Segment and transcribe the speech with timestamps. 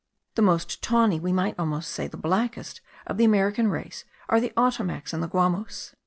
[0.33, 4.51] The most tawny, we might almost say the blackest of the American race, are the
[4.57, 5.93] Otomacs and the Guamos.